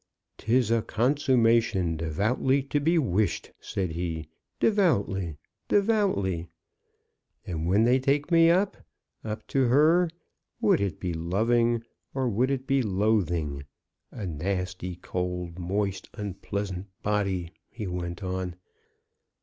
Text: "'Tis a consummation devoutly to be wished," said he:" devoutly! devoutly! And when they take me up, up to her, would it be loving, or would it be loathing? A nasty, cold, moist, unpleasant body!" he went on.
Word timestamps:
"'Tis 0.39 0.71
a 0.71 0.81
consummation 0.81 1.95
devoutly 1.95 2.63
to 2.63 2.79
be 2.79 2.97
wished," 2.97 3.51
said 3.59 3.91
he:" 3.91 4.27
devoutly! 4.59 5.37
devoutly! 5.67 6.47
And 7.45 7.67
when 7.67 7.83
they 7.83 7.99
take 7.99 8.31
me 8.31 8.49
up, 8.49 8.77
up 9.23 9.45
to 9.49 9.67
her, 9.67 10.09
would 10.59 10.81
it 10.81 10.99
be 10.99 11.13
loving, 11.13 11.83
or 12.15 12.27
would 12.27 12.49
it 12.49 12.65
be 12.65 12.81
loathing? 12.81 13.63
A 14.09 14.25
nasty, 14.25 14.95
cold, 14.95 15.59
moist, 15.59 16.09
unpleasant 16.15 16.87
body!" 17.03 17.53
he 17.69 17.85
went 17.85 18.23
on. 18.23 18.55